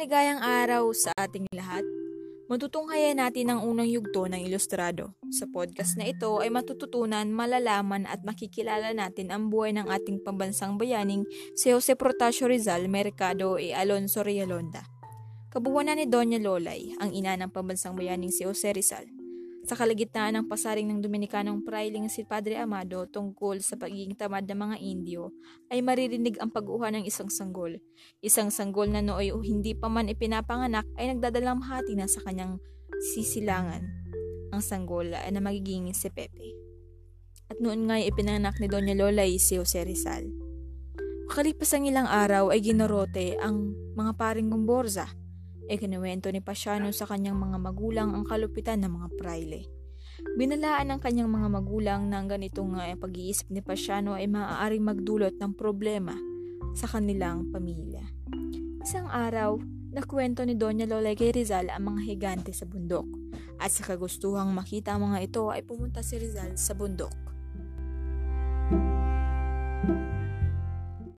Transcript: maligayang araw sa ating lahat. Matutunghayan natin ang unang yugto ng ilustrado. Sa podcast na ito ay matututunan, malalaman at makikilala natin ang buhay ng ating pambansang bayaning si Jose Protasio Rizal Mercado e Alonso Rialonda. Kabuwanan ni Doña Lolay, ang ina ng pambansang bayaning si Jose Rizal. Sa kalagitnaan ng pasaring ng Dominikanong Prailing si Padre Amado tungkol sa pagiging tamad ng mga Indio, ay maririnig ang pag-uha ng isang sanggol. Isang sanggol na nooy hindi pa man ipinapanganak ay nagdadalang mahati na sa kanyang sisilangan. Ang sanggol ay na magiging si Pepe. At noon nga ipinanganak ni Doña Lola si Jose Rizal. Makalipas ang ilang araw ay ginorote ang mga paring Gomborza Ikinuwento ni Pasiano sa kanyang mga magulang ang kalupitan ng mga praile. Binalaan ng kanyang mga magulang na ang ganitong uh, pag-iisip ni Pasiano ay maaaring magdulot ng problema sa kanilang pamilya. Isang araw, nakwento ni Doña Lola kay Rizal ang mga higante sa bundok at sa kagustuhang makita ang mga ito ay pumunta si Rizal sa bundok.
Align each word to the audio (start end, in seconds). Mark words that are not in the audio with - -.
maligayang 0.00 0.40
araw 0.40 0.96
sa 0.96 1.12
ating 1.20 1.44
lahat. 1.52 1.84
Matutunghayan 2.48 3.20
natin 3.20 3.52
ang 3.52 3.60
unang 3.68 3.84
yugto 3.84 4.24
ng 4.24 4.40
ilustrado. 4.48 5.12
Sa 5.28 5.44
podcast 5.44 6.00
na 6.00 6.08
ito 6.08 6.40
ay 6.40 6.48
matututunan, 6.48 7.28
malalaman 7.28 8.08
at 8.08 8.24
makikilala 8.24 8.96
natin 8.96 9.28
ang 9.28 9.52
buhay 9.52 9.76
ng 9.76 9.92
ating 9.92 10.24
pambansang 10.24 10.80
bayaning 10.80 11.28
si 11.52 11.68
Jose 11.68 12.00
Protasio 12.00 12.48
Rizal 12.48 12.88
Mercado 12.88 13.60
e 13.60 13.76
Alonso 13.76 14.24
Rialonda. 14.24 14.88
Kabuwanan 15.52 16.00
ni 16.00 16.08
Doña 16.08 16.40
Lolay, 16.40 16.96
ang 16.96 17.12
ina 17.12 17.36
ng 17.36 17.52
pambansang 17.52 17.92
bayaning 17.92 18.32
si 18.32 18.48
Jose 18.48 18.72
Rizal. 18.72 19.19
Sa 19.70 19.78
kalagitnaan 19.78 20.34
ng 20.34 20.46
pasaring 20.50 20.90
ng 20.90 20.98
Dominikanong 20.98 21.62
Prailing 21.62 22.10
si 22.10 22.26
Padre 22.26 22.58
Amado 22.58 23.06
tungkol 23.06 23.62
sa 23.62 23.78
pagiging 23.78 24.18
tamad 24.18 24.42
ng 24.42 24.58
mga 24.58 24.76
Indio, 24.82 25.30
ay 25.70 25.78
maririnig 25.78 26.42
ang 26.42 26.50
pag-uha 26.50 26.90
ng 26.90 27.06
isang 27.06 27.30
sanggol. 27.30 27.78
Isang 28.18 28.50
sanggol 28.50 28.90
na 28.90 28.98
nooy 28.98 29.30
hindi 29.30 29.78
pa 29.78 29.86
man 29.86 30.10
ipinapanganak 30.10 30.90
ay 30.98 31.14
nagdadalang 31.14 31.62
mahati 31.62 31.94
na 31.94 32.10
sa 32.10 32.18
kanyang 32.26 32.58
sisilangan. 33.14 33.86
Ang 34.50 34.58
sanggol 34.58 35.14
ay 35.14 35.30
na 35.30 35.38
magiging 35.38 35.94
si 35.94 36.10
Pepe. 36.10 36.50
At 37.46 37.62
noon 37.62 37.86
nga 37.86 38.02
ipinanganak 38.02 38.58
ni 38.58 38.66
Doña 38.66 38.98
Lola 38.98 39.22
si 39.38 39.54
Jose 39.54 39.86
Rizal. 39.86 40.26
Makalipas 41.30 41.70
ang 41.78 41.86
ilang 41.86 42.10
araw 42.10 42.50
ay 42.50 42.58
ginorote 42.58 43.38
ang 43.38 43.70
mga 43.94 44.18
paring 44.18 44.50
Gomborza 44.50 45.19
Ikinuwento 45.70 46.26
ni 46.34 46.42
Pasiano 46.42 46.90
sa 46.90 47.06
kanyang 47.06 47.38
mga 47.38 47.62
magulang 47.62 48.10
ang 48.10 48.26
kalupitan 48.26 48.82
ng 48.82 48.90
mga 48.90 49.08
praile. 49.14 49.70
Binalaan 50.34 50.90
ng 50.90 50.98
kanyang 50.98 51.30
mga 51.30 51.46
magulang 51.46 52.10
na 52.10 52.18
ang 52.18 52.26
ganitong 52.26 52.74
uh, 52.74 52.90
pag-iisip 52.98 53.46
ni 53.54 53.62
Pasiano 53.62 54.18
ay 54.18 54.26
maaaring 54.26 54.82
magdulot 54.82 55.38
ng 55.38 55.54
problema 55.54 56.18
sa 56.74 56.90
kanilang 56.90 57.54
pamilya. 57.54 58.02
Isang 58.82 59.06
araw, 59.06 59.62
nakwento 59.94 60.42
ni 60.42 60.58
Doña 60.58 60.90
Lola 60.90 61.14
kay 61.14 61.30
Rizal 61.30 61.70
ang 61.70 61.94
mga 61.94 62.02
higante 62.02 62.50
sa 62.50 62.66
bundok 62.66 63.06
at 63.62 63.70
sa 63.70 63.86
kagustuhang 63.86 64.50
makita 64.50 64.98
ang 64.98 65.06
mga 65.06 65.30
ito 65.30 65.54
ay 65.54 65.62
pumunta 65.62 66.02
si 66.02 66.18
Rizal 66.18 66.58
sa 66.58 66.74
bundok. 66.74 67.14